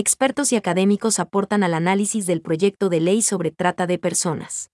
[0.00, 4.70] expertos y académicos aportan al análisis del proyecto de ley sobre trata de personas.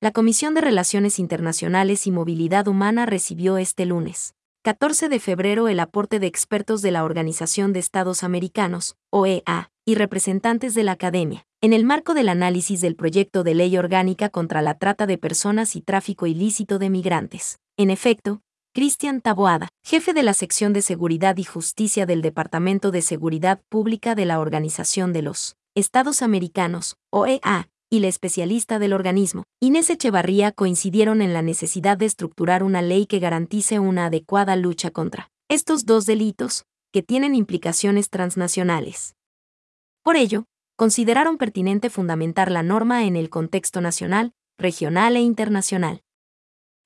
[0.00, 4.34] La Comisión de Relaciones Internacionales y Movilidad Humana recibió este lunes,
[4.64, 9.94] 14 de febrero, el aporte de expertos de la Organización de Estados Americanos, OEA, y
[9.96, 14.62] representantes de la academia, en el marco del análisis del proyecto de ley orgánica contra
[14.62, 17.58] la trata de personas y tráfico ilícito de migrantes.
[17.76, 18.42] En efecto,
[18.74, 24.14] Cristian Taboada, jefe de la sección de Seguridad y Justicia del Departamento de Seguridad Pública
[24.14, 30.52] de la Organización de los Estados Americanos, OEA, y la especialista del organismo, Inés Echevarría,
[30.52, 35.84] coincidieron en la necesidad de estructurar una ley que garantice una adecuada lucha contra estos
[35.84, 36.64] dos delitos,
[36.94, 39.16] que tienen implicaciones transnacionales.
[40.02, 46.00] Por ello, consideraron pertinente fundamentar la norma en el contexto nacional, regional e internacional.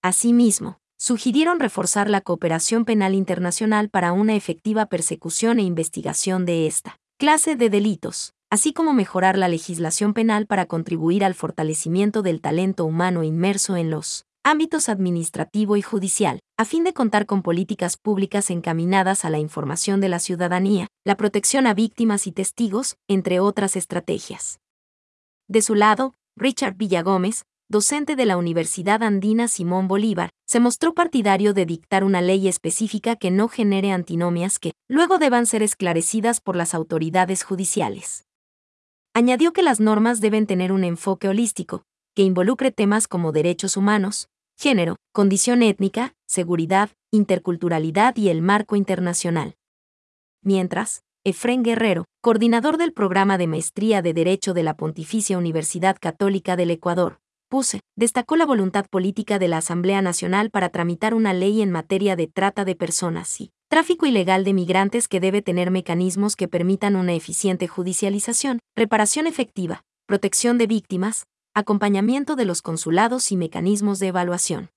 [0.00, 7.00] Asimismo, sugirieron reforzar la cooperación penal internacional para una efectiva persecución e investigación de esta
[7.18, 12.84] clase de delitos, así como mejorar la legislación penal para contribuir al fortalecimiento del talento
[12.84, 18.48] humano inmerso en los ámbitos administrativo y judicial, a fin de contar con políticas públicas
[18.48, 23.74] encaminadas a la información de la ciudadanía, la protección a víctimas y testigos, entre otras
[23.74, 24.60] estrategias.
[25.48, 27.42] De su lado, Richard Villagómez,
[27.72, 33.16] docente de la Universidad Andina Simón Bolívar, se mostró partidario de dictar una ley específica
[33.16, 38.26] que no genere antinomias que, luego deban ser esclarecidas por las autoridades judiciales.
[39.14, 41.82] Añadió que las normas deben tener un enfoque holístico,
[42.14, 44.28] que involucre temas como derechos humanos,
[44.58, 49.56] género, condición étnica, seguridad, interculturalidad y el marco internacional.
[50.42, 56.56] Mientras, Efren Guerrero, coordinador del programa de maestría de Derecho de la Pontificia Universidad Católica
[56.56, 61.60] del Ecuador, PUSE, destacó la voluntad política de la Asamblea Nacional para tramitar una ley
[61.60, 66.34] en materia de trata de personas y tráfico ilegal de migrantes que debe tener mecanismos
[66.34, 73.36] que permitan una eficiente judicialización, reparación efectiva, protección de víctimas, acompañamiento de los consulados y
[73.36, 74.70] mecanismos de evaluación.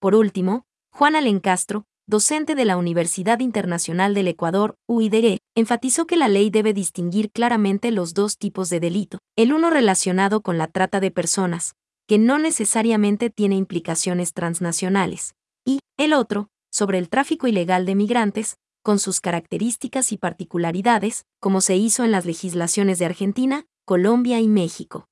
[0.00, 0.62] Por último,
[0.94, 6.72] Juan Alencastro, docente de la Universidad Internacional del Ecuador, UIDE, enfatizó que la ley debe
[6.72, 11.74] distinguir claramente los dos tipos de delito, el uno relacionado con la trata de personas,
[12.12, 15.34] que no necesariamente tiene implicaciones transnacionales,
[15.64, 21.62] y, el otro, sobre el tráfico ilegal de migrantes, con sus características y particularidades, como
[21.62, 25.06] se hizo en las legislaciones de Argentina, Colombia y México.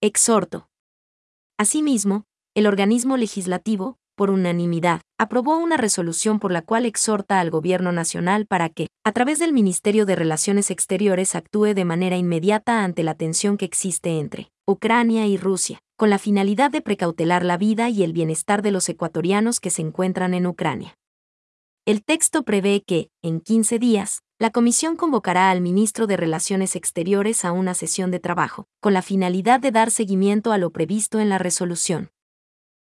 [0.00, 0.68] Exhorto.
[1.56, 2.24] Asimismo,
[2.56, 8.46] el organismo legislativo, por unanimidad, aprobó una resolución por la cual exhorta al Gobierno Nacional
[8.46, 13.14] para que, a través del Ministerio de Relaciones Exteriores, actúe de manera inmediata ante la
[13.14, 18.02] tensión que existe entre Ucrania y Rusia, con la finalidad de precautelar la vida y
[18.02, 20.96] el bienestar de los ecuatorianos que se encuentran en Ucrania.
[21.84, 27.44] El texto prevé que, en 15 días, la Comisión convocará al ministro de Relaciones Exteriores
[27.44, 31.28] a una sesión de trabajo, con la finalidad de dar seguimiento a lo previsto en
[31.28, 32.08] la resolución.